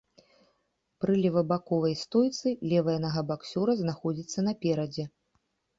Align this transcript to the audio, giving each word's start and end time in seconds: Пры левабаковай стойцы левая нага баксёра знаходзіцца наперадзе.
Пры 1.03 1.13
левабаковай 1.25 1.95
стойцы 2.03 2.57
левая 2.73 2.99
нага 3.07 3.21
баксёра 3.29 3.81
знаходзіцца 3.85 4.39
наперадзе. 4.51 5.03